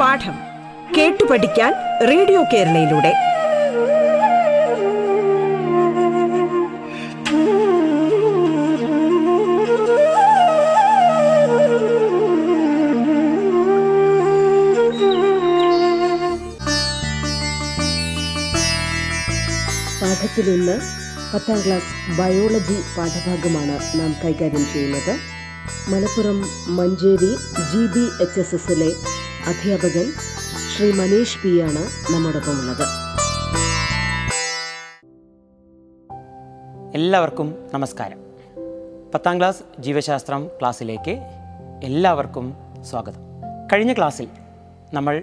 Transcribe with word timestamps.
പാഠം 0.00 0.36
കേട്ടു 0.98 1.24
പഠിക്കാൻ 1.24 1.72
റേഡിയോ 2.08 2.42
കേരളയിലൂടെ. 2.42 3.12
പാഠത്തിൽ 20.00 20.50
ഇന്ന് 20.50 21.01
പത്താം 21.34 21.60
ക്ലാസ് 21.66 22.18
ബയോളജി 22.18 22.82
പാഠഭാഗമാണ് 22.98 24.00
നാം 24.00 24.14
കൈകാര്യം 24.24 24.72
ചെയ്യുന്നത്. 24.72 25.16
Malappuram 25.90 26.44
Manjeri 26.76 27.36
G 27.72 27.86
B 27.94 28.22
H 28.22 28.40
S 28.40 28.54
എസിലെ 28.54 28.92
അധ്യാപകൻ 29.46 30.12
ശ്രീ 30.76 30.92
മനീഷ് 30.92 31.38
പി 31.38 31.60
ആണ് 31.60 32.12
നമ്മോടൊപ്പം 32.12 32.52
ഉള്ളത്. 32.60 32.84
എല്ലാവർക്കും 36.94 37.54
നമസ്കാരം. 37.74 38.18
പത്താം 39.14 39.38
ക്ലാസ് 39.38 39.82
ജീവശാസ്ത്രം 39.82 40.46
ക്ലാസ്സിലേക്ക് 40.46 41.18
എല്ലാവർക്കും 41.84 42.54
സ്വാഗതം. 42.90 43.20
കഴിഞ്ഞ 43.72 43.92
ക്ലാസ്സിൽ 43.92 44.28
നമ്മൾ 44.92 45.22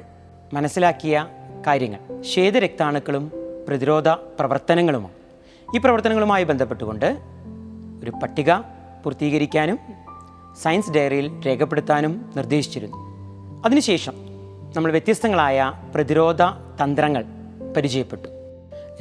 മനസ്സിലാക്കിയ 0.54 1.28
കാര്യങ്ങൾ 1.68 2.22
ശ്വേതരക്താണുക്കളും 2.22 3.32
പ്രതിരോധ 3.68 4.08
പ്രവർത്തനങ്ങളുമാണ്. 4.08 5.19
ഈ 5.76 5.78
പ്രവർത്തനങ്ങളുമായി 5.78 6.44
ബന്ധപ്പെട്ടുകൊണ്ട് 6.44 7.20
ഒരു 8.04 8.12
പട്ടിക 8.12 8.54
പൂർത്തീകരിക്കാനും 9.04 9.80
സയൻസ് 10.62 10.92
ഡയറിയിൽ 10.92 11.42
രേഖപ്പെടുത്താനും 11.48 12.32
നിർദ്ദേശിച്ചിരുന്നു. 12.36 12.98
അതിനുശേഷം 13.66 14.14
നമ്മൾ 14.76 14.92
വ്യത്യസ്തങ്ങളായ 14.92 15.74
പ്രതിരോധ 15.96 16.42
തന്ത്രങ്ങൾ 16.84 17.26
പരിചയപ്പെട്ടു. 17.78 18.28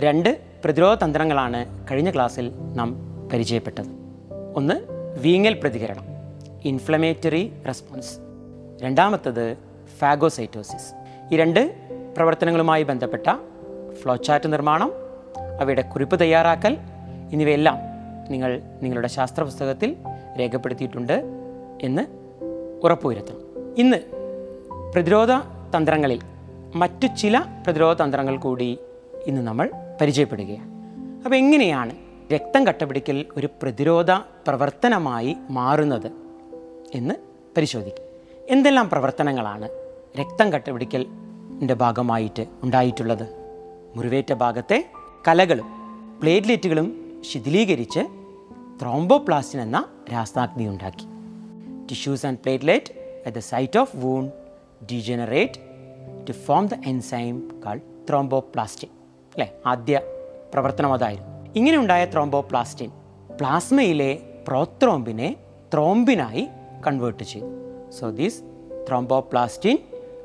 രണ്ട് 0.00 0.40
പ്രതിരോധ 0.64 1.04
തന്ത്രങ്ങളാണ് 1.04 1.86
കഴിഞ്ഞ 1.90 2.10
ക്ലാസ്സിൽ 2.10 2.52
നാം 2.74 2.96
പരിചയപ്പെട്ടത്. 3.32 3.86
ഒന്ന് 4.56 4.74
വീങ്ങൽ 5.18 5.54
പ്രതികരണം 5.54 6.04
ഇൻഫ്ലമേറ്ററി 6.64 7.52
റെസ്പോൺസ് 7.66 8.18
രണ്ടാമത്തത് 8.82 9.56
ഫാഗോസൈറ്റോസിസ് 9.98 10.92
ഈ 11.32 11.36
രണ്ട് 11.36 11.74
പ്രവർത്തനങ്ങളുമായി 12.16 12.82
ബന്ധപ്പെട്ട 12.82 13.26
ഫ്ലോചാറ്റ് 13.94 14.52
നിർമ്മാണം 14.52 15.07
അവയുടെ 15.60 15.82
കുറിപ്പ് 15.82 16.20
തയ്യാറാക്കൽ 16.20 16.78
എന്നിവയെല്ലാം 17.32 17.78
നിങ്ങൾ 18.30 18.60
നിങ്ങളുടെ 18.82 19.08
ശാസ്ത്ര 19.08 19.42
പുസ്തകത്തിൽ 19.42 19.96
രേഖപ്പെടുത്തിയിട്ടുണ്ട് 20.38 21.22
എന്ന് 21.82 22.02
ഉറപ്പുവരുത്തണം. 22.82 23.40
ഇന്ന് 23.78 23.96
പ്രതിരോധ 24.94 25.32
തന്ത്രങ്ങളിൽ 25.76 26.20
മറ്റു 26.74 27.06
ചില 27.06 27.38
പ്രതിരോധ 27.38 28.02
തന്ത്രങ്ങൾ 28.02 28.36
കൂടി 28.36 28.78
ഇന്ന് 29.26 29.42
നമ്മൾ 29.42 29.70
പരിചയപ്പെടുകയാണ്. 30.00 30.70
അപ്പോൾ 31.24 31.36
എങ്ങനെയാണ് 31.36 31.94
രക്തം 32.34 32.66
കട്ടപിടിക്കൽ 32.66 33.26
ഒരു 33.36 33.46
പ്രതിരോധ 33.62 34.10
പ്രവർത്തനമായി 34.10 35.36
മാറുന്നത് 35.50 36.12
എന്ന് 36.94 37.14
പരിശോധിക്കും. 37.56 38.04
എന്തെല്ലാം 38.48 38.88
പ്രവർത്തനങ്ങളാണ് 38.88 39.68
രക്തം 40.20 40.52
കട്ടപിടിക്കലിന്റെ 40.52 41.74
ഭാഗമായിട്ട് 41.74 42.46
ഉണ്ടായിട്ടുള്ളത്? 42.62 43.26
മുറിവേറ്റ 43.96 44.32
ഭാഗത്തെ 44.32 44.90
കലകളും 45.26 45.66
പ്ലേറ്റ്ലെറ്റുകളും 46.22 47.20
ശിഥിലീകരിച്ച് 47.30 48.00
ത്രോംബോപ്ലാസ്റ്റിൻ 48.82 49.60
എന്ന 49.60 49.84
രാസാഗ്നി 50.12 50.68
ഉണ്ടാക്കി. 50.68 51.06
Tissues 51.86 52.26
and 52.26 52.38
platelet 52.38 52.92
at 53.26 53.36
the 53.36 53.38
site 53.38 53.78
of 53.78 53.96
wound 53.96 54.30
degenerate 54.92 55.60
to 56.28 56.32
form 56.32 56.66
the 56.66 56.74
enzyme 56.86 57.62
call 57.66 57.80
thromboplastin 58.08 58.88
അല്ലേ? 59.34 59.52
ആദ്യ 59.66 60.00
പ്രവർത്തനം 60.54 60.92
അതായിരുന്നു. 60.92 61.52
ഇങ്ങനെ 61.56 61.78
ഉണ്ടായ 61.78 62.04
ത്രോംബോപ്ലാസ്റ്റിൻ 62.04 62.90
പ്ലാസ്മയിലെ 63.40 64.22
പ്രോത്രോംബിനെ 64.48 65.36
ത്രോംബിനായി 65.74 66.48
കൺവേർട്ട് 66.86 67.24
ചെയ്തു. 67.24 67.46
So 67.90 68.10
these 68.10 68.42
thromboplastin 68.88 69.78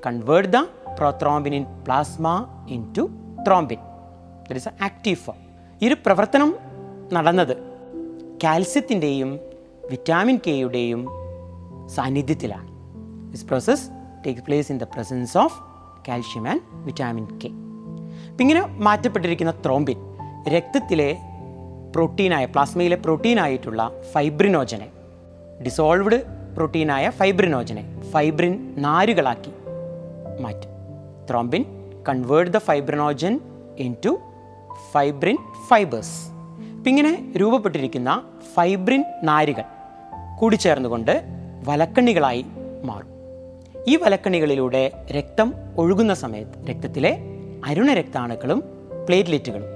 convert 0.05 0.49
the 0.49 0.57
prothrombin 0.97 1.55
in 1.55 1.65
plasma 1.83 2.45
into 2.97 3.09
thrombin 3.47 3.77
that 4.43 4.55
is 4.55 4.83
active 4.83 5.17
form 5.17 5.35
ഈ 5.81 5.87
ഒരു 5.87 5.97
പ്രവർത്തനം 6.05 6.55
നടന്നത് 7.13 7.57
കാൽസ്യത്തിന്റെയും 8.43 9.39
വിറ്റാമിൻ 9.89 10.39
കെയുടെയും 10.47 11.07
സാന്നിധ്യത്തിലാണ്. 11.89 12.69
This 13.31 13.45
process 13.45 13.89
take 14.25 14.41
place 14.41 14.71
in 14.71 14.77
the 14.77 14.83
presence 14.83 15.37
of 15.37 15.57
calcium 16.07 16.47
and 16.47 16.61
vitamin 16.73 17.25
K 17.39 17.49
ഇങ്ങനെ 18.41 18.61
മാറ്റപ്പെട്ടിരിക്കുന്ന 18.65 19.51
ത്രോംബിൻ 19.51 19.97
രക്തത്തിലെ 20.47 21.17
പ്രോട്ടീനായ 21.95 22.45
പ്ലാസ്മയിലെ 22.45 22.95
പ്രോട്ടീനായിട്ടുള്ള 22.95 24.01
ഫൈബ്രിനോജനെ 24.11 24.87
ഡിസോൾവ്ഡ് 25.63 26.19
പ്രോട്ടീനായ 26.55 27.09
ഫൈബ്രിനോജനെ 27.09 27.83
ഫൈബ്രിൻ 28.11 28.75
നാരുകളാക്കി 28.77 29.51
മാറ്റും. 30.39 30.71
Thrombin 31.29 31.65
convert 32.09 32.53
the 32.53 32.57
fibrinogen 32.57 33.39
into 34.05 34.19
fibrin 34.91 35.37
fibers 35.67 36.29
അപ്പം 36.77 36.89
ഇങ്ങനെ 36.89 37.33
രൂപപ്പെട്ടിരിക്കുന്ന 37.37 38.23
ഫൈബ്രിൻ 38.53 39.03
നാരുകൾ 39.23 39.63
കൂടിച്ചേർന്നുകൊണ്ട് 40.39 41.23
വലക്കണ്ണികളായി 41.65 42.45
മാറും. 42.83 43.07
ഈ 43.87 43.95
വലക്കണികളിലൂടെ 43.95 45.05
രക്തം 45.11 45.53
ഒഴുകുന്ന 45.77 46.13
സമയത്ത് 46.13 46.69
രക്തത്തിലെ 46.69 47.17
അരുണരക്താണുക്കളും 47.65 48.63
പ്ലേറ്റ്ലെറ്റുകളും 49.07 49.67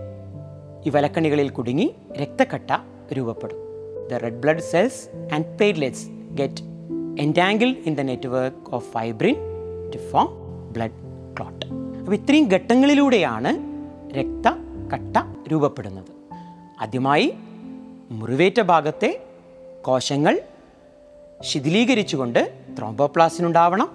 ഈ 0.85 0.89
വലക്കണികളിൽ 0.89 1.49
കുടുങ്ങി 1.49 1.95
രക്തക്കട്ട 2.21 2.77
രൂപപ്പെടും. 3.13 3.57
The 4.07 4.13
red 4.13 4.41
blood 4.41 4.59
cells 4.59 5.17
and 5.33 5.45
platelets 5.45 6.07
get 6.09 6.61
entangled 7.19 7.77
in 7.85 7.95
the 7.95 8.01
network 8.01 8.75
of 8.75 8.91
fibrin 8.91 9.35
to 9.93 9.97
form 10.11 10.27
blood 10.73 10.91
clot 11.37 11.65
അപ്പോൾ 11.99 12.15
ഇത്രയും 12.15 12.47
ഘട്ടങ്ങളിലൂടെയാണ് 12.47 13.77
രക്തക്കട്ട 14.87 15.47
രൂപപ്പെടുന്നത്. 15.51 16.33
ആദ്യമായി 16.79 17.33
മുറിവേറ്റ 18.11 18.61
ഭാഗത്തെ 18.61 19.23
കോശങ്ങൾ 19.81 20.41
ശിഥിലീകരിച്ചുകൊണ്ട് 21.41 22.53
ത്രോംബോപ്ലാസ്റ്റിൻ 22.77 23.45
ഉണ്ടാവണം 23.45 23.89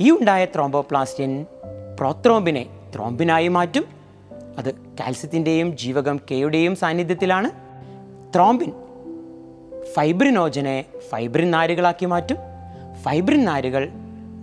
ഈ 0.00 0.10
ഉണ്ടായ 0.10 0.44
ത്രോംബോപ്ലാസ്റ്റിൻ 0.44 1.46
പ്രോത്രോംബിനെ 1.98 2.66
ത്രോംബിനായി 2.94 3.48
മാറ്റും. 3.48 3.84
അത് 4.58 4.74
കാൽസ്യത്തിന്റെയും 4.74 5.76
ജീവകം 5.76 6.20
കെയുടെയും 6.30 6.76
സാന്നിധ്യത്തിലാണ്. 6.76 7.50
ത്രോംബിൻ 8.34 8.72
ഫൈബ്രിനോജനെ 9.94 10.84
ഫൈബ്രിൻ 11.10 11.50
നാരുകളാക്കി 11.50 12.06
മാറ്റും. 12.06 12.36
ഫൈബ്രിൻ 13.02 13.44
നാരുകൾ 13.44 13.88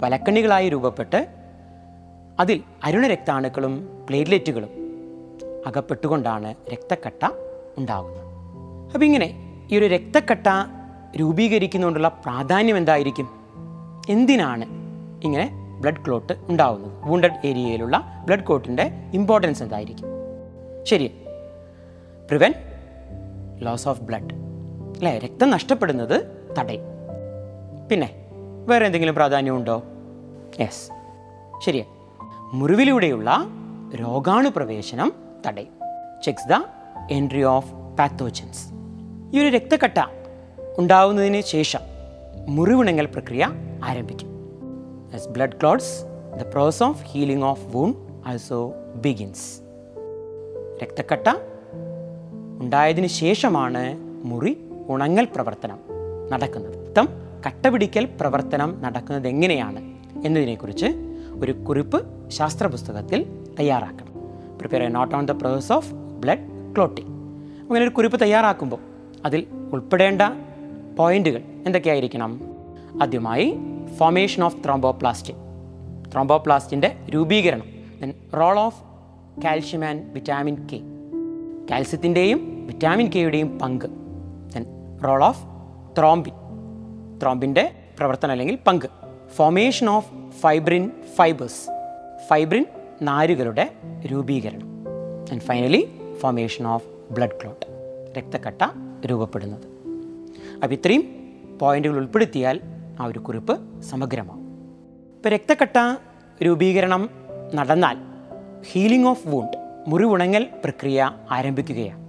വലക്കണികളായി 0.01 0.69
രൂപപ്പെട്ട് 0.69 1.27
അതിൽ 2.39 2.63
അരുണരക്താണുക്കളും 2.83 4.05
പ്ലേറ്റ്ലെറ്റുകളും 4.09 4.78
അകപ്പെട്ടുകൊണ്ടാണ് 5.65 6.55
രക്തക്കട്ട 6.71 7.29
ഉണ്ടാകുന്നത്. 7.77 8.25
അപ്പം 8.93 9.05
ഇങ്ങനെ 9.05 9.33
ഈ 9.71 9.77
ഒരു 9.77 9.85
രക്തക്കട്ട 9.85 10.47
രൂപീകരിക്കുന്നതുകൊണ്ടുള്ള 11.15 12.07
പ്രാധാന്യം 12.07 12.77
എന്തായിരിക്കും? 12.77 13.29
എന്തിനാണ് 14.09 14.65
ഇങ്ങനെ 15.23 15.51
ബ്ലഡ് 15.81 16.05
ക്ലോട്ട് 16.05 16.33
ഉണ്ടാകുന്നത്? 16.49 16.91
വൂണ്ടഡ് 17.03 17.47
ഏരിയയിലുള്ള 17.47 18.23
ബ്ലഡ് 18.25 18.47
ക്ലോട്ടിന്റെ 18.47 18.91
ഇമ്പോർട്ടൻസ് 19.13 19.63
എന്തായിരിക്കും? 19.63 20.07
ശരി. 20.83 21.07
പ്രിവെൻ 22.27 22.53
ലോസ് 23.59 23.87
ഓഫ് 23.87 24.01
ബ്ലഡ് 24.01 24.33
അല്ലേ? 24.97 25.17
രക്തം 25.17 25.49
നഷ്ടപ്പെടുന്നത് 25.49 26.47
തടയും. 26.59 26.81
പിന്നെ 27.91 28.25
വേറെ 28.67 28.85
എന്തെങ്കിലും 28.85 29.15
പ്രാധാന്യമുണ്ടോ? 29.15 29.83
യെസ് 30.59 30.91
ശരിയാ. 31.65 31.85
മുറിവിലൂടെയുള്ള 32.53 33.45
രോഗാണുപ്രവേശനം 33.95 35.28
തടയും. 35.47 35.73
Checks 36.23 36.49
the 36.49 36.61
entry 37.11 37.43
of 37.43 37.73
pathogens 37.99 38.69
ഈ 39.33 39.39
ഒരു 39.39 39.47
രക്തക്കട്ട 39.47 39.99
ഉണ്ടാവുന്നതിന് 40.77 41.41
ശേഷം 41.41 41.79
മുറിവിണങ്ങൽ 42.47 43.05
പ്രക്രിയ 43.05 43.47
ആരംഭിക്കും. 43.83 44.29
As 45.15 45.29
blood 45.29 45.53
clots 45.53 45.89
the 46.37 46.41
process 46.41 46.83
of 46.83 47.03
healing 47.03 47.45
of 47.45 47.75
wound 47.75 47.93
also 48.25 48.73
begins 48.95 49.61
രക്തക്കട്ട 50.83 51.27
ഉണ്ടായതിന് 52.59 53.07
ശേഷമാണ് 53.07 53.97
മുറി 54.27 54.57
ഉണങ്ങൽ 54.89 55.25
പ്രവർത്തനം 55.25 55.79
നടക്കുന്നത്. 56.31 56.87
രക്തം 56.87 57.07
കട്ടപിടിക്കൽ 57.47 58.05
പ്രവർത്തനം 58.19 58.81
നടക്കുന്നത് 58.81 59.27
എങ്ങനെയാണ് 59.27 59.81
എന്നതിനെക്കുറിച്ച് 60.25 60.85
ഒരു 61.41 61.51
കുറിപ്പ് 61.51 62.29
ശാസ്ത്രപുസ്തകത്തിൽ 62.29 63.45
തയ്യാറാക്കണം. 63.59 64.08
Prepare 64.59 64.83
a 64.83 64.87
note 64.87 65.15
on 65.15 65.25
the 65.25 65.31
process 65.31 65.71
of 65.71 65.93
blood 65.93 66.45
clotting 66.75 67.09
അങ്ങനെ 67.61 67.83
ഒരു 67.85 67.89
കുറിപ്പ് 67.89 68.21
തയ്യാറാക്കുമ്പോൾ 68.21 68.79
അതിൽ 69.25 69.45
ഉൾപ്പെടേണ്ട 69.73 70.21
പോയിന്റുകൾ 70.99 71.41
എന്തൊക്കെയായിരിക്കണം? 71.65 72.31
ആദ്യമായി 73.01 73.47
ഫോമേഷൻ 73.97 74.43
ഓഫ് 74.43 74.57
ത്രോംബോപ്ലാസ്റ്റിൻ 74.65 75.35
ത്രോംബോപ്ലാസ്റ്റിന്റെ 76.13 76.95
രൂപീകരണം. 77.13 77.67
Then 77.99 78.13
role 78.39 78.59
of 78.59 78.79
calcium 79.45 79.85
and 79.85 80.03
vitamin 80.13 80.55
K 80.71 80.79
കാൽസ്യത്തിന്റെയും 81.71 82.39
vitamin 82.67 83.07
കെയുടെയും 83.15 83.59
പങ്ക്. 83.59 83.85
ദെൻ 84.53 84.65
റോൾ 85.07 85.23
ഓഫ് 85.23 85.43
ത്രോംബിൻ 85.99 86.33
ത്രോംബിന്റെ 87.21 87.71
പ്രവർത്തനം 87.99 88.31
അല്ലെങ്കിൽ 88.31 88.57
പങ്ക്. 88.67 88.89
Formation 89.37 89.89
of 89.89 90.09
fibrin 90.41 90.91
fibers 91.17 91.63
fibrin 92.29 92.65
നാരുകളുടെ 93.01 93.73
രൂപീകരണം. 94.05 94.67
And 95.31 95.41
finally 95.41 95.89
formation 96.19 96.67
of 96.67 96.87
blood 97.11 97.41
clot 97.41 97.65
രക്തക്കട്ട 98.17 98.61
രൂപപ്പെടുന്നത്. 99.05 99.63
അപ്പോൾ 100.63 100.75
ഇത്രയും 100.75 101.03
പോയിന്റുകൾ 101.61 101.97
ഉൾപ്പെടുത്തിയാൽ 101.97 102.59
ആ 102.99 103.05
ഒരു 103.05 103.19
കുറിപ്പ് 103.19 103.81
സമഗ്രമാവും. 103.81 104.41
ഇപ്പോൾ 105.15 105.29
രക്തക്കട്ട 105.29 105.97
രൂപീകരണം 106.43 107.09
നടന്നാൽ 107.55 107.97
ഹീലിംഗ് 108.71 109.07
ഓഫ് 109.07 109.27
വൂണ്ട് 109.27 109.57
മുറിവുണങ്ങൽ 109.87 110.47
പ്രക്രിയ 110.63 111.11
ആരംഭിക്കുകയാണ്. 111.31 111.99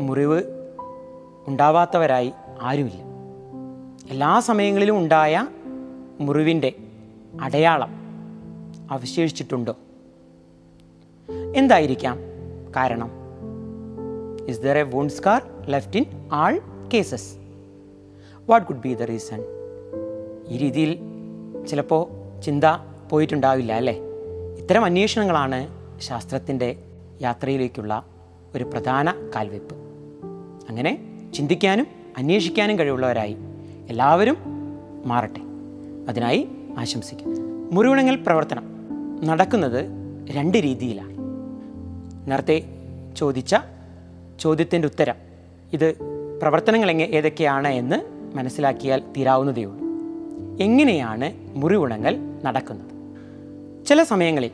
മുറിവ് 0.00 0.42
ഉണ്ടാവാത്തവരായി 1.46 2.32
ആരുമില്ല. 2.60 3.02
എല്ലാ 4.10 4.40
സമയങ്ങളിലും 4.40 4.98
ഉണ്ടായ 4.98 5.46
മുറിവിന്റെ 6.20 6.72
അടയാളം 7.40 7.90
അവശേഷിച്ചിട്ടുണ്ടോ? 8.90 9.76
എന്തായിരിക്കാം? 11.56 12.18
കാരണം 12.76 13.10
is 14.48 14.60
there 14.60 14.78
a 14.78 14.82
wound 14.82 15.12
scar 15.12 15.42
left 15.68 15.96
in 15.96 16.04
all 16.32 16.60
cases 16.94 17.34
what 18.50 18.66
could 18.66 18.78
be 18.78 18.94
the 18.94 19.02
reason 19.02 19.44
ഈ 20.48 20.56
രീതിയിൽ 20.56 20.98
ചിലപ്പോൾ 21.66 22.06
ചിന്ത 22.42 22.64
പോയിട്ടുണ്ടാവില്ല 23.10 23.72
അല്ലേ? 23.72 23.98
ഇത്തരം 24.58 24.84
അന്വേഷണങ്ങളാണ് 24.84 25.68
ശാസ്ത്രത്തിന്റെ 26.00 26.76
യാത്രയിലേക്കുള്ള 27.22 28.04
ഒരു 28.54 28.64
പ്രധാന 28.64 29.30
കാൽവെപ്പ്. 29.34 29.74
അങ്ങനെ 30.68 31.20
ചിന്തിക്കാനും 31.34 31.86
അന്വേഷിക്കാനും 32.18 32.78
കഴിവുള്ളവരായി 32.78 33.36
എല്ലാവരും 33.88 34.36
മാറട്ടെ. 35.06 35.40
അതിനായി 36.08 36.48
ആശംസിക്കുന്നു. 36.78 37.40
മുറിവിണങ്ങൽ 37.74 38.16
പ്രവർത്തനം 38.16 38.64
നടക്കുന്നത് 39.24 39.84
രണ്ട് 40.30 40.58
രീതിയിലാണ് 40.58 41.09
നേരത്തെ 42.30 42.62
ചോദിച്ച 43.16 43.56
ചോദ്യത്തിന്റെ 44.40 44.88
ഉത്തരം. 44.88 45.14
ഇത് 45.72 45.94
പ്രവർത്തനങ്ങൾ 46.42 46.90
എങ്ങനെ 46.90 47.08
ഏതൊക്കെയാണ് 47.08 47.68
എന്ന് 47.68 47.96
മനസ്സിലാക്കിയാൽ 48.36 49.02
തീരാവുന്നതേ 49.16 49.64
ഉള്ളൂ. 49.64 49.84
എങ്ങനെയാണ് 50.62 51.32
മുറിവുണങ്ങൽ 51.54 52.16
നടക്കുന്നത്? 52.44 52.90
ചില 53.86 54.02
സമയങ്ങളിൽ 54.02 54.50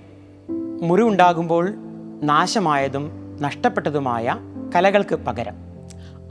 മുറിവുണ്ടാകുമ്പോൾ 0.83 1.75
നാശമായതും 2.23 3.11
നഷ്ടപ്പെട്ടതുമായ 3.41 4.37
കലകൾക്ക് 4.75 5.15
പകരം 5.15 5.55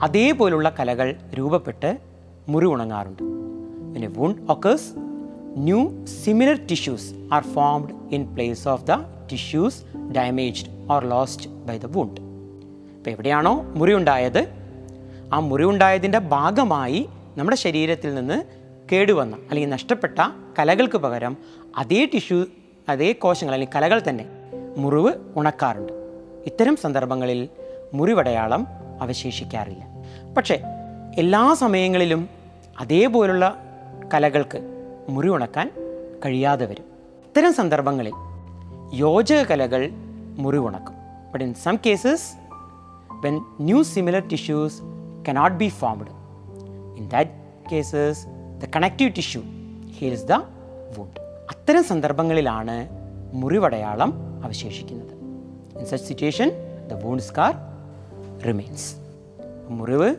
അതേപോലുള്ള 0.01 0.75
കലകൾ 0.79 1.15
രൂപപ്പെട്ട് 1.37 1.97
മുറിവുണങ്ങാറുണ്ട്. 2.49 3.23
പിന്നെ 3.93 4.07
wound 4.07 4.51
occurs 4.51 4.93
new 5.57 6.05
similar 6.05 6.65
tissues 6.65 7.13
are 7.33 7.43
formed 7.43 8.15
in 8.15 8.33
place 8.33 8.67
of 8.67 8.83
the 8.83 8.91
tissues 9.31 9.83
damaged. 10.05 10.74
Or 10.93 11.09
lost 11.09 11.49
by 11.49 11.77
the 11.77 11.85
wound. 11.85 12.19
ഇപ്പോൾ 12.19 13.09
എവിടെയാണോ 13.09 13.61
മുറിവുണ്ടായത്? 13.61 14.47
ആ 15.33 15.39
മുറിവുണ്ടായതിന്റെ 15.39 16.19
ഭാഗമായി 16.19 17.09
നമ്മുടെ 17.37 17.57
ശരീരത്തിൽ 17.57 18.15
നിന്ന് 18.15 18.43
കേടുവന്ന 18.91 19.35
അല്ലെങ്കിൽ 19.35 19.69
നഷ്ടപ്പെട്ട 19.69 20.19
കലകൾക്ക് 20.59 20.97
പകരം 20.97 21.37
അതേ 21.77 22.05
ടിഷ്യൂ 22.05 22.45
അതേ 22.89 23.11
കോശങ്ങൾ 23.11 23.53
അല്ലെങ്കിൽ 23.53 23.75
കലകൾ 23.75 24.01
തന്നെ 24.09 24.25
മുറിവ് 24.77 25.13
ഉണക്കാറുണ്ട്. 25.35 25.93
ഇത്തരം 26.45 26.75
സന്ദർഭങ്ങളിൽ 26.75 27.49
മുറിവടയാളം 27.93 28.67
അവശേഷിക്കാറില്ല. 29.01 29.83
പക്ഷേ 30.37 30.61
എല്ലാ 31.17 31.53
സമയങ്ങളിലും 31.53 32.29
അതേപോലുള്ള 32.79 33.57
കലകൾക്ക് 34.13 34.85
മുറിവുണക്കാൻ 35.09 35.71
കഴിയാതെ 36.25 36.65
വരും. 36.65 36.83
ഇത്തരം 37.25 37.53
സന്ദർഭങ്ങളിൽ 37.53 38.13
യോജക 38.93 39.43
കലകൾ 39.43 39.91
മുറിവുണക്കും. 40.37 40.95
But 41.31 41.45
in 41.45 41.53
some 41.53 41.77
cases 41.85 42.27
when 43.23 43.35
new 43.59 43.83
similar 43.83 44.27
tissues 44.27 44.81
cannot 45.29 45.57
be 45.57 45.67
formed 45.67 46.11
in 46.97 47.09
that 47.09 47.31
cases 47.71 48.25
the 48.61 48.69
connective 48.75 49.11
tissue 49.15 49.41
heals 49.97 50.23
the 50.23 50.33
wound 50.97 51.19
അത്തരം 51.49 51.83
സന്ദർഭങ്ങളിലാണ് 51.83 52.89
മുറിവടയാളം 53.33 54.13
അവശേഷിക്കുന്നത്. 54.43 55.13
In 55.79 55.85
such 55.85 56.07
situation 56.07 56.51
the 56.91 56.93
wound 56.93 57.23
scar 57.23 57.53
remains 58.45 58.95
മുറിവ് 59.69 60.15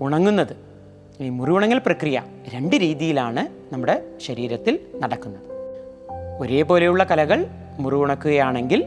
ഉണങ്ങുന്നത്. 0.00 0.56
ഈ 1.20 1.28
മുറിവുണങ്ങൽ 1.28 1.78
പ്രക്രിയ 1.78 2.22
രണ്ട് 2.54 2.76
രീതിയിലാണ് 2.76 3.74
നമ്മുടെ 3.74 4.04
ശരീരത്തിൽ 4.18 4.78
നടക്കുന്നത്. 5.00 5.48
ഒരേപോലെയുള്ള 6.40 7.04
കലകൾ 7.04 7.46
മുറിവുണക്കുകയാണെങ്കിൽ 7.78 8.84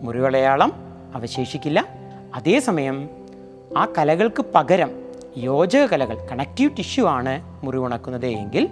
മുറിവടയാളം 0.00 0.72
അവശേഷിക്കില്ല. 1.14 1.88
അതേസമയം 2.34 3.10
ആ 3.76 3.92
കലകൾക്ക് 3.98 4.44
പകരം 4.54 4.90
യോജക 5.36 5.86
കലകൾ 5.86 6.28
കണക്റ്റീവ് 6.32 6.76
ടിഷ്യൂ 6.76 7.06
ആണ് 7.06 7.60
മുറിവുണക്കുന്നത് 7.64 8.26
എങ്കിൽ 8.26 8.68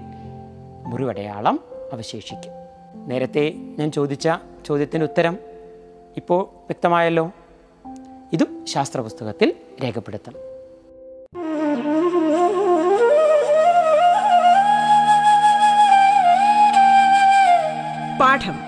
മുറിവടയാളം 0.87 1.61
അവശേഷിക്കും. 1.93 2.53
നേരത്തെ 3.09 3.53
ഞാൻ 3.79 3.93
ചോദിച്ച 3.93 4.29
ചോദ്യത്തിന്റെ 4.67 5.07
ഉത്തരം 5.07 5.39
ഇപ്പോൾ 6.17 6.43
വ്യക്തമായല്ലോ. 6.43 7.33
ഇതും 8.33 8.67
ശാസ്ത്രപുസ്തകത്തിൽ 8.67 9.55
രേഖപ്പെടുത്തണം. 9.85 10.49
പാഠം. 18.19 18.68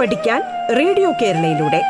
പഠിക്കാൻ 0.00 0.42
റേഡിയോ 0.78 1.12
കേരളയിലൂടെ. 1.22 1.82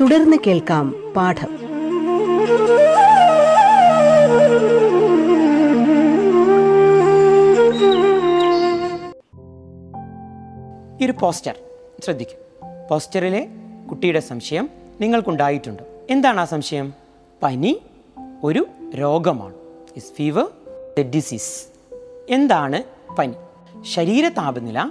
തുടർന്ന് 0.00 0.36
കേൾക്കാം 0.46 1.12
പാഠം. 1.16 1.48
ഈ 11.00 11.04
ഒരു 11.04 11.12
പോസ്റ്റർ 11.20 11.54
ശ്രദ്ധിക്കും. 12.04 12.38
പോസ്റ്ററിലെ 12.90 13.48
കുട്ടിയുടെ 13.90 14.20
സംശയം 14.20 14.70
നിങ്ങൾക്കുണ്ടായിട്ടുണ്ട്. 15.00 15.82
എന്താണ് 16.10 16.40
ആ 16.40 16.44
സംശയം? 16.44 16.94
പനി 17.42 17.82
ഒരു 18.44 18.66
രോഗമാണ്. 18.94 19.54
ഇസ് 19.96 20.12
ഫീവർ 20.12 20.46
ദ 20.98 21.00
ഡിസീസ് 21.00 21.64
എന്താണ് 22.30 22.82
പനി? 23.18 23.32
ശരീര 23.84 24.28
താപനില 24.28 24.90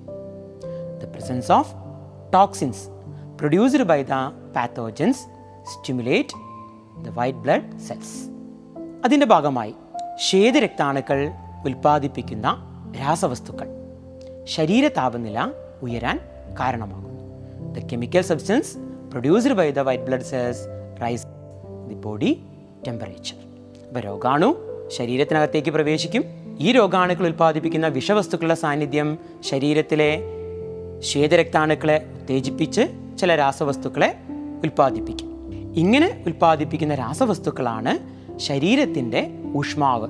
The 1.25 1.27
presence 1.27 1.53
of 1.53 1.73
toxins 2.33 2.89
produced 3.39 3.79
the 3.79 4.53
pathogens 4.57 5.19
stimulate 5.73 6.29
the 7.03 7.09
white 7.15 7.39
blood 7.39 7.79
cells 7.79 8.31
അതിന്റെ 9.05 9.27
ഭാഗമായി 9.27 9.75
ശ്വേതരക്താണുക്കൾ 10.29 11.31
ഉൽപ്പാദിപ്പിക്കുന്ന 11.65 12.49
രാസവസ്തുക്കൾ 13.01 13.69
ശരീര 14.45 14.89
താപനില 14.89 15.53
ഉയരാൻ 15.83 16.21
കാരണമാകുന്നു. 16.61 17.23
The 17.73 17.87
chemical 17.87 18.21
substance 18.21 18.77
produced 19.11 19.53
by 19.53 19.71
the 19.71 19.79
white 19.79 20.05
blood 20.05 20.23
cells 20.23 20.59
rise 21.03 21.27
the 21.89 21.95
body 21.95 22.41
temperature 22.87 23.37
അപ്പോൾ 23.89 24.01
രോഗാണു 24.01 24.57
ശരീരത്തിനകത്തേക്ക് 24.89 25.71
പ്രവേശിക്കും. 25.71 26.25
ഈ 26.61 26.73
രോഗാണുക്കൾ 26.73 27.27
ഉൽപ്പാദിപ്പിക്കുന്ന 27.27 27.87
വിഷവസ്തുക്കളുടെ 27.87 28.55
സാന്നിധ്യം 28.55 29.19
ശരീരത്തിലെ 29.41 30.34
ശ്വേതരക്താണുക്കളെ 31.05 32.07
ഉത്തേജിപ്പിച്ച് 32.15 32.81
ചില 33.19 33.37
രാസവസ്തുക്കളെ 33.37 34.17
ഉൽപ്പാദിപ്പിക്കും. 34.63 35.55
ഇങ്ങനെ 35.75 36.23
ഉൽപ്പാദിപ്പിക്കുന്ന 36.27 36.95
രാസവസ്തുക്കളാണ് 36.95 37.99
ശരീരത്തിന്റെ 38.39 39.31
ഊഷ്മാവ് 39.57 40.09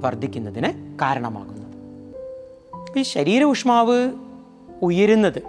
വർദ്ധിക്കുന്നതിന് 0.00 0.96
കാരണമാകുന്നത്. 0.96 1.62
ഈ 2.98 3.02
ശരീര 3.02 3.44
ഊഷ്മാവ് 3.44 4.12
ഉയരുന്നത് 4.82 5.42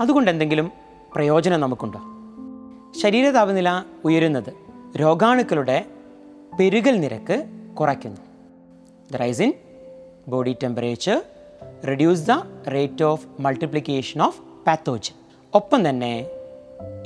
അതുകൊണ്ട് 0.00 0.30
എന്തെങ്കിലും 0.30 0.72
പ്രയോജനം 1.14 1.60
നമുക്കുണ്ടോ? 1.60 2.00
ശരീര 3.02 3.30
താപനില 3.30 3.82
ഉയരുന്നത് 4.04 4.52
രോഗാണുക്കളുടെ 4.96 5.84
പെരുകൽ 6.60 7.00
നിരക്ക് 7.00 7.44
കുറയ്ക്കുന്നു. 7.80 8.20
The 9.12 9.16
rise 9.16 9.42
in 9.42 9.52
body 10.28 10.56
temperature 10.62 11.22
reduce 11.86 12.26
the 12.26 12.32
rate 12.68 13.04
of 13.04 13.26
multiplication 13.40 14.22
of 14.22 14.40
pathogen 14.66 15.14
ഒപ്പം 15.54 15.88
തന്നെ 15.88 16.26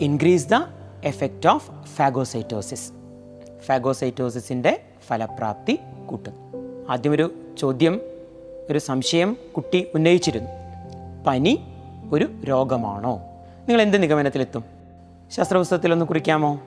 increase 0.00 0.48
the 0.48 0.54
effect 1.04 1.48
of 1.48 1.70
phagocytosis 1.84 2.92
ഫാഗോസൈറ്റോസിസിന്റെ 3.66 4.80
ഫലപ്രാപ്തി 5.06 5.78
കൂട്ടുന്നു. 6.06 6.86
ആദ്യമൊരു 6.90 7.34
ചോദ്യം 7.58 8.00
ഒരു 8.70 8.78
സംശയം 8.78 9.36
കുട്ടി 9.56 9.86
ഉന്നയിച്ചിരുന്നു. 9.94 10.50
പനി 11.26 11.58
ഒരു 12.12 12.28
രോഗമാണോ? 12.44 13.16
നിങ്ങൾ 13.68 13.82
എന്ത് 13.82 14.02
നിഗമനത്തിലെത്തും? 14.02 14.60
ശാസ്ത്രപുസ്തകത്തിൽ 14.60 15.36
ശാസ്ത്രപുസ്തകത്തിലൊന്ന് 15.36 16.04
കുറിക്കാമോ? 16.04 16.60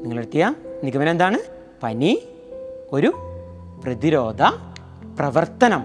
നിങ്ങളെത്തിയ 0.00 0.54
നിഗമനം 0.84 1.10
എന്താണ്? 1.10 1.38
പനി 1.82 2.22
ഒരു 2.92 3.12
പ്രതിരോധ 3.84 4.42
പ്രവർത്തനം. 5.18 5.80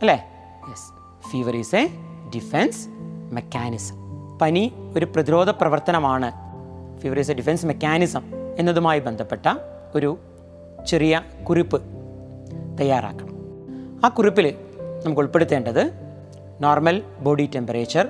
അല്ലേ? 0.00 0.35
Yes 0.68 0.92
fever 1.30 1.56
is 1.56 1.76
a 1.76 1.88
defence 2.34 2.88
mechanism 3.32 3.94
പനി 4.42 4.72
ഒരു 4.96 5.04
പ്രതിരോധ 5.04 5.50
പ്രവർത്തനമാണ്. 5.50 6.32
Fever 6.98 7.18
is 7.18 7.30
a 7.30 7.34
defence 7.34 7.66
mechanism 7.66 8.22
എന്നതുമായി 8.58 9.00
ബന്ധപ്പെട്ട 9.00 9.46
ഒരു 9.94 10.18
ചെറിയ 10.86 11.22
കുറിപ്പ് 11.48 11.82
തയ്യാറാക്കണം. 12.80 13.28
ആ 14.04 14.08
കുറിപ്പിൽ 14.08 14.54
നമുക്ക് 15.04 15.20
ഉൾപ്പെടുത്തേണ്ടത് 15.20 15.92
നോർമൽ 16.60 17.02
ബോഡി 17.20 17.50
ടെമ്പറേച്ചർ 17.54 18.08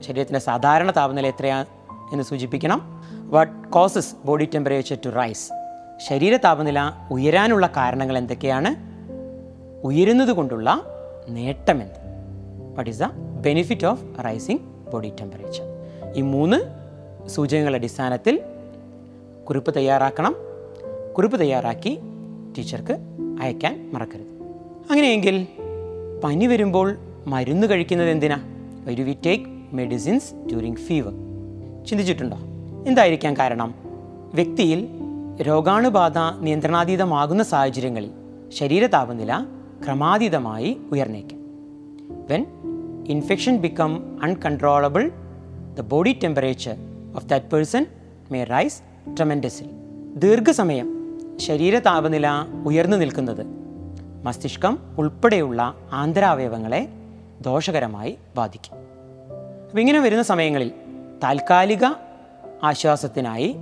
ശരീരത്തിന്റെ 0.00 0.40
സാധാരണ 0.40 0.90
താപനില 0.90 1.26
എത്രയാണ് 1.26 1.66
എന്ന് 2.12 2.24
സൂചിപ്പിക്കണം. 2.24 3.04
What 3.30 3.68
causes 3.68 4.14
body 4.24 4.48
temperature 4.54 4.98
to 5.06 5.08
rise 5.08 5.50
ശരീര 6.08 6.36
താപനില 6.36 6.92
ഉയരാനുള്ള 7.10 7.66
കാരണങ്ങൾ 7.66 8.18
എന്തൊക്കെയാണ്? 8.18 8.96
ഉയരുന്നത് 9.86 10.32
കൊണ്ടുള്ള 10.32 10.84
നേട്ടമെന്ത്? 11.28 11.94
What 12.74 12.90
is 12.90 13.00
the 13.00 13.04
benefit 13.40 13.86
of 13.86 14.04
rising 14.24 14.58
body 14.92 15.12
temperature 15.20 15.62
ഈ 16.14 16.20
മൂന്ന് 16.20 16.56
സൂചകങ്ങളുടെ 17.28 17.78
അടിസ്ഥാനത്തിൽ 17.78 18.42
കുറിപ്പ് 19.48 19.74
തയ്യാറാക്കണം. 19.76 20.36
കുറിപ്പ് 21.16 21.40
തയ്യാറാക്കി 21.40 21.98
ടീച്ചർക്ക് 22.58 22.98
അയക്കാൻ 23.40 23.90
മറക്കരുത്. 23.92 24.26
അങ്ങനെയെങ്കിൽ 24.90 25.46
പനി 26.24 26.46
വരുമ്പോൾ 26.46 26.96
മരുന്ന് 27.26 27.66
കഴിക്കുന്നത് 27.66 28.10
എന്തിനാ? 28.10 28.38
ഒരു 28.88 29.02
we 29.02 29.16
take 29.26 29.44
medicines 29.72 30.34
during 30.34 30.76
fever 30.76 31.12
ചിന്തിച്ചിട്ടുണ്ടോ? 31.86 32.36
എന്തായിരിക്കാം 32.86 33.36
കാരണം? 33.36 33.74
വ്യക്തിയിൽ 34.34 34.88
രോഗാണുബാധ 35.42 36.18
നിയന്ത്രണാതീതമാകുന്ന 36.40 37.42
സാഹചര്യങ്ങളിൽ 37.42 38.10
ശരീര 38.48 38.86
താപനില 38.86 39.46
ക്രമാതീതമായി 39.84 40.80
ഉയർന്നേക്കും. 40.92 41.38
When 42.30 42.46
infection 43.08 43.56
become 43.56 44.22
uncontrollable 44.22 45.10
the 45.74 45.80
body 45.80 46.20
temperature 46.24 46.76
of 47.16 47.26
that 47.26 47.46
person 47.46 47.86
may 48.30 48.44
rise 48.44 48.82
ട്രമൻഡസിൽ 49.16 49.66
ദീർഘസമയം 50.16 51.18
ശരീര 51.36 51.78
താപനില 51.78 52.26
ഉയർന്നു 52.66 52.96
നിൽക്കുന്നത് 52.96 53.46
മസ്തിഷ്കം 54.24 54.78
ഉൾപ്പെടെയുള്ള 54.98 55.74
ആന്തരാവയവങ്ങളെ 55.92 56.88
ദോഷകരമായി 57.40 58.18
ബാധിക്കും. 58.36 58.76
അപ്പം 59.66 59.80
ഇങ്ങനെ 59.80 60.00
വരുന്ന 60.00 60.22
സമയങ്ങളിൽ 60.22 60.72
താൽക്കാലിക 61.22 61.84
ആശ്വാസത്തിനായി 62.62 63.56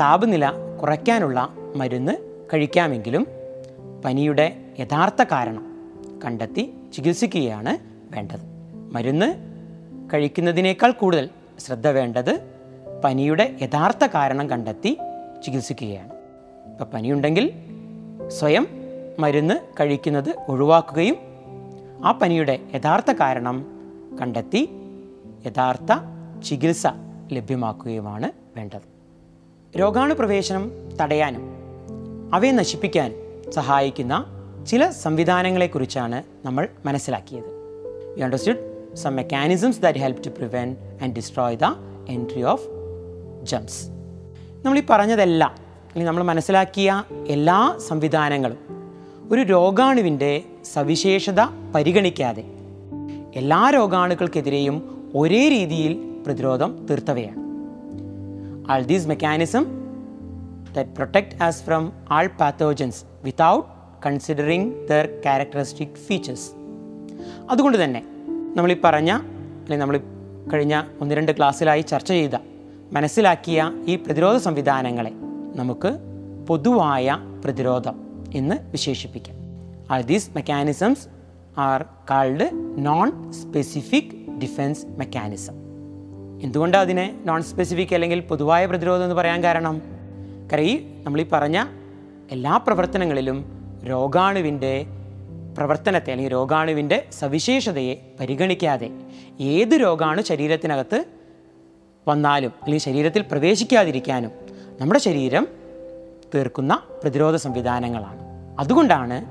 താപനില 0.00 0.52
കുറയ്ക്കാനുള്ള 0.82 1.48
മരുന്ന് 1.76 2.12
കഴിക്കാമെങ്കിലും 2.54 3.26
പനിയുടെ 4.04 4.63
യഥാർത്ഥ 4.80 5.22
കാരണം 5.22 5.64
കണ്ടെത്തി 6.24 6.74
ചികിത്സിക്കുകയാണ് 6.92 7.78
വേണ്ടത്. 8.14 8.40
മരുന്ന് 8.92 9.34
കഴിക്കുന്നതിനേക്കാൾ 10.14 10.90
കൂടുതൽ 10.90 11.30
ശ്രദ്ധ 11.58 11.88
വേണ്ടത് 11.88 12.40
പനിയുടെ 13.04 13.58
യഥാർത്ഥ 13.62 14.06
കാരണം 14.06 14.50
കണ്ടെത്തി 14.50 14.98
ചികിത്സിക്കുകയാണ്. 15.44 16.12
ഇപ്പം 16.70 16.86
പനിയുണ്ടെങ്കിൽ 16.86 17.52
സ്വയം 18.28 18.66
മരുന്ന് 19.18 19.54
കഴിക്കുന്നത് 19.80 20.34
ഒഴിവാക്കുകയും 20.48 21.16
ആ 22.04 22.12
പനിയുടെ 22.12 22.58
യഥാർത്ഥ 22.74 23.12
കാരണം 23.12 23.66
കണ്ടെത്തി 24.22 24.68
യഥാർത്ഥ 25.46 25.92
ചികിത്സ 26.44 26.86
ലഭ്യമാക്കുകയുമാണ് 27.32 28.32
വേണ്ടത്. 28.56 28.94
രോഗാണു 29.78 30.14
പ്രവേശനം 30.14 30.70
തടയാനും 31.02 31.42
അവയെ 32.34 32.52
നശിപ്പിക്കാനും 32.52 33.50
സഹായിക്കുന്ന 33.52 34.26
ചില 34.66 34.90
സംവിധാനങ്ങളെക്കുറിച്ചാണ് 34.90 36.22
നമ്മൾ 36.44 36.68
മനസ്സിലാക്കിയത്. 36.86 37.44
You 38.18 38.24
understood 38.24 38.96
some 38.96 39.16
mechanisms 39.16 39.80
that 39.80 39.98
help 39.98 40.24
to 40.24 40.28
prevent 40.28 41.04
and 41.04 41.14
destroy 41.14 41.56
the 41.56 41.64
entry 42.08 42.42
of 42.42 42.62
germs 43.42 43.88
നമ്മൾ 44.64 44.78
ഈ 44.78 44.82
പറഞ്ഞതെല്ലാം 44.90 45.50
അല്ലെങ്കിൽ 45.50 46.04
നമ്മൾ 46.04 46.22
മനസ്സിലാക്കിയ 46.22 47.04
എല്ലാ 47.28 47.78
സംവിധാനങ്ങളും 47.78 48.58
ഒരു 49.32 49.40
രോഗാണുവിന്റെ 49.40 50.42
സവിശേഷത 50.72 51.40
പരിഗണിക്കാതെ 51.74 52.44
എല്ലാ 53.34 53.70
രോഗാണുക്കൾക്കെതിരെയും 53.70 55.08
ഒരേ 55.14 55.48
രീതിയിൽ 55.48 56.22
പ്രതിരോധം 56.26 56.86
തീർത്തവയാണ്. 56.90 57.44
All 58.72 58.82
these 58.82 59.08
mechanism 59.08 59.66
that 60.74 60.90
protect 60.90 61.42
us 61.42 61.62
from 61.62 61.92
all 62.10 62.26
pathogens 62.26 63.04
without 63.26 63.62
considering 64.06 64.88
their 64.88 65.20
characteristic 65.22 65.88
features 65.88 66.50
അതുകൊണ്ട് 67.50 67.84
തന്നെ 67.84 68.00
നമ്മൾ 68.56 68.72
ഈ 68.72 68.76
പറഞ്ഞ 68.84 69.10
അല്ലെങ്കിൽ 69.12 69.76
നമ്മൾ 69.76 70.00
കഴിഞ്ഞ 70.52 70.82
ഒന്ന് 71.00 71.14
രണ്ട് 71.14 71.36
ക്ലാസ്സിലായി 71.36 71.82
ചർച്ച 71.82 72.08
ചെയ്ത 72.08 72.36
മനസ്സിലാക്കിയ 72.92 73.72
ഈ 73.86 73.96
പ്രതിരോധ 73.96 74.36
സംവിധാനങ്ങളെ 74.36 75.12
നമുക്ക് 75.56 75.98
പൊതുവായ 76.46 77.18
പ്രതിരോധം 77.44 78.24
എന്ന് 78.34 78.56
വിശേഷിപ്പിക്കാം. 78.70 79.36
ആ 79.90 80.00
these 80.00 80.30
mechanisms 80.34 81.08
are 81.58 81.84
called 82.10 82.50
non 82.78 83.32
specific 83.32 84.40
defence 84.42 84.86
mechanism 84.86 85.54
എന്തുകൊണ്ടാണ് 86.42 86.84
അതിനെ 86.84 87.22
നോൺ 87.26 87.42
സ്പെസിഫിക് 87.42 87.94
അല്ലെങ്കിൽ 87.94 88.20
പൊതുവായ 88.20 88.66
പ്രതിരോധം 88.66 89.04
എന്ന് 89.04 89.14
പറയാൻ 89.14 89.42
കാരണം? 89.42 89.82
കാരണം 90.52 90.64
ഈ 90.64 90.86
നമ്മൾ 91.04 91.20
ഈ 91.20 91.26
പറഞ്ഞ 91.32 91.64
എല്ലാ 92.30 92.56
പ്രവർത്തനങ്ങളിലും 92.56 93.63
രോഗാണുവിന്റെ 93.84 94.86
പ്രവർത്തനത്തെ 95.58 96.10
അല്ലെങ്കിൽ 96.10 96.32
രോഗാണുവിന്റെ 96.32 97.06
സവിശേഷതയെ 97.12 97.94
പരിഗണിക്കാതെ 98.20 98.90
ഏത് 99.40 99.68
രോഗാണു 99.68 100.22
ശരീരത്തിനകത്ത് 100.22 101.04
വന്നാലും 102.08 102.52
അല്ലെങ്കിൽ 102.62 102.84
ശരീരത്തിൽ 102.84 103.22
പ്രവേശിക്കാതിരിക്കാനും 103.22 104.30
നമ്മുടെ 104.80 105.00
ശരീരം 105.00 105.48
തീർക്കുന്ന 106.34 106.82
പ്രതിരോധ 107.02 107.36
സംവിധാനങ്ങളാണ്. 107.36 108.20
അതുകൊണ്ടാണ് 108.58 109.24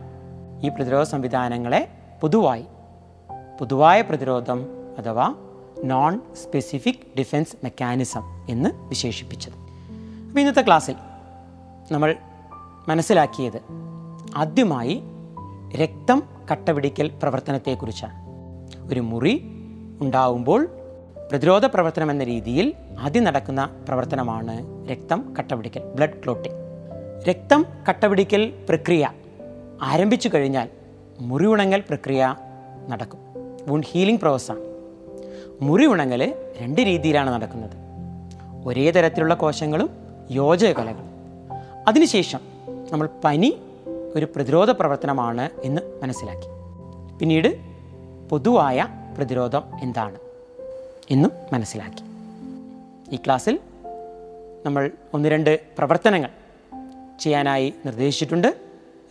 ഈ 0.65 0.69
പ്രതിരോധ 0.69 1.07
സംവിധാനങ്ങളെ 1.07 1.87
പൊതുവായി 2.21 2.65
പൊതുവായ 3.59 4.01
പ്രതിരോധം 4.01 4.65
അഥവാ 4.97 5.35
നോൺ 5.83 6.21
സ്പെസിഫിക് 6.43 7.17
ഡിഫെൻസ് 7.19 7.55
മെക്കാനിസം 7.63 8.21
എന്ന് 8.49 8.69
വിശേഷിപ്പിച്ചത്. 8.75 9.53
അപ്പോൾ 9.53 10.39
ഇന്നത്തെ 10.39 10.61
ക്ലാസ്സിൽ 10.61 10.95
നമ്മൾ 11.91 12.15
മനസ്സിലാക്കിയത് 12.89 13.61
ആദ്യമായി 14.35 15.01
രക്തം 15.75 16.23
കട്ടപിടിക്കൽ 16.51 17.11
പ്രവർത്തനത്തെക്കുറിച്ചാണ്. 17.21 18.13
ഒരു 18.91 18.99
മുറി 18.99 19.41
ഉണ്ടാവുമ്പോൾ 20.01 20.69
പ്രതിരോധ 21.31 21.65
പ്രവർത്തനം 21.65 22.11
എന്ന 22.11 22.23
രീതിയിൽ 22.23 22.73
ആദ്യം 22.99 23.23
നടക്കുന്ന 23.23 23.69
പ്രവർത്തനമാണ് 23.87 24.87
രക്തം 24.89 25.35
കട്ടപിടിക്കൽ 25.39 25.81
ബ്ലഡ് 25.95 26.23
ക്ലോട്ടിംഗ് 26.23 26.57
രക്തം 27.29 27.65
കട്ടപിടിക്കൽ 27.89 28.53
പ്രക്രിയ 28.69 29.09
ആരംഭിച്ചു 29.81 30.29
കഴിഞ്ഞാൽ 30.33 30.69
മുറി 31.19 31.45
ഉണങ്ങൽ 31.45 31.83
പ്രക്രിയ 31.89 32.35
നടക്കും. 32.89 33.19
വുണ്ട് 33.67 33.87
ഹീലിംഗ് 33.87 34.19
പ്രോസസ്സാണ് 34.19 34.59
മുറി 35.61 35.85
ഉണങ്ങൽ 35.85 36.33
രണ്ട് 36.61 36.81
രീതിയിലാണ് 36.81 37.29
നടക്കുന്നത്. 37.29 37.77
ഒരേ 38.67 38.91
തരത്തിലുള്ള 38.91 39.33
കോശങ്ങളും 39.33 39.89
യോജകലകളും. 40.31 41.09
അതിനുശേഷം 41.87 42.39
നമ്മൾ 42.91 43.09
പനി 43.23 43.57
ഒരു 44.15 44.25
പ്രതിരോധ 44.25 44.71
പ്രവർത്തനമാണ് 44.71 45.49
എന്ന് 45.63 45.81
മനസ്സിലാക്കി. 46.03 46.47
പിന്നീട് 47.19 47.59
പൊതുവായ 48.29 48.87
പ്രതിരോധം 49.17 49.63
എന്താണ് 49.81 50.19
എന്നും 51.11 51.31
മനസ്സിലാക്കി. 51.53 52.03
ഈ 53.15 53.19
ക്ലാസ്സിൽ 53.25 53.59
നമ്മൾ 54.65 54.91
ഒന്ന് 55.13 55.29
രണ്ട് 55.29 55.59
പ്രവർത്തനങ്ങൾ 55.77 56.29
ചെയ്യാനായി 57.19 57.73
നിർദ്ദേശിച്ചിട്ടുണ്ട്. 57.85 58.57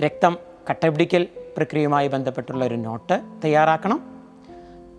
രക്തം 0.03 0.37
കട്ടപിടിക്കൽ 0.71 1.27
പ്രക്രിയയുമായി 1.57 2.09
ബന്ധപ്പെട്ടുള്ള 2.09 2.65
ഒരു 2.65 2.75
നോട്ട് 2.75 3.21
തയ്യാറാക്കണം. 3.45 4.23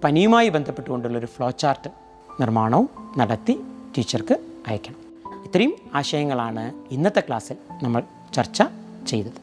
പനിയുമായി 0.04 0.50
ബന്ധപ്പെട്ടുകൊണ്ടുള്ളൊരു 0.50 1.26
ഫ്ലോ 1.26 1.50
ചാർട്ട് 1.50 1.88
നിർമ്മാണവും 2.42 2.90
നടത്തി 3.18 3.60
ടീച്ചർക്ക് 3.98 4.38
അയക്കണം. 4.68 4.96
ഇത്രയും 5.44 5.74
ആശയങ്ങളാണ് 5.96 6.74
ഇന്നത്തെ 6.92 7.20
ക്ലാസ്സിൽ 7.20 7.56
നമ്മൾ 7.84 8.04
ചർച്ച 8.34 8.64
ചെയ്തത്. 9.08 9.43